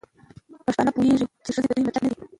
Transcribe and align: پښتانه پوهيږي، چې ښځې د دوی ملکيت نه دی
پښتانه 0.65 0.91
پوهيږي، 0.95 1.25
چې 1.43 1.49
ښځې 1.55 1.65
د 1.67 1.71
دوی 1.71 1.83
ملکيت 1.83 2.03
نه 2.03 2.09
دی 2.11 2.17